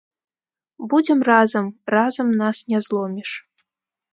Будзем 0.93 1.19
разам, 1.29 1.65
разам 1.97 2.27
нас 2.41 2.65
не 2.75 2.79
зломіш. 2.87 3.29